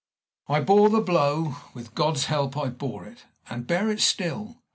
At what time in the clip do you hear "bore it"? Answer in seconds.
2.69-3.25